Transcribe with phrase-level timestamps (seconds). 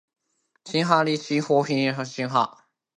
[0.03, 0.05] 男單
[1.05, 2.55] 四強止步